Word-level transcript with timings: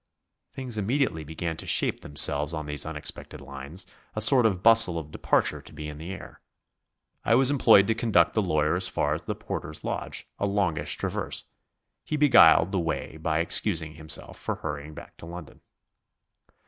Things 0.55 0.79
immediately 0.79 1.23
began 1.23 1.57
to 1.57 1.67
shape 1.67 2.01
themselves 2.01 2.55
on 2.55 2.65
these 2.65 2.87
unexpected 2.87 3.39
lines, 3.39 3.85
a 4.15 4.19
sort 4.19 4.47
of 4.47 4.63
bustle 4.63 4.97
of 4.97 5.11
departure 5.11 5.61
to 5.61 5.71
be 5.73 5.87
in 5.87 5.99
the 5.99 6.09
air. 6.11 6.41
I 7.23 7.35
was 7.35 7.51
employed 7.51 7.85
to 7.85 7.93
conduct 7.93 8.33
the 8.33 8.41
lawyer 8.41 8.73
as 8.75 8.87
far 8.87 9.13
as 9.13 9.21
the 9.21 9.35
porter's 9.35 9.83
lodge, 9.83 10.27
a 10.39 10.47
longish 10.47 10.97
traverse. 10.97 11.43
He 12.03 12.17
beguiled 12.17 12.71
the 12.71 12.79
way 12.79 13.17
by 13.17 13.41
excusing 13.41 13.93
himself 13.93 14.39
for 14.39 14.55
hurrying 14.55 14.95
back 14.95 15.17
to 15.17 15.27
London. 15.27 15.61